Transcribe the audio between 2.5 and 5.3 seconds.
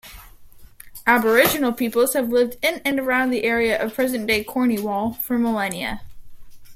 in and around the area of present-day Cornwall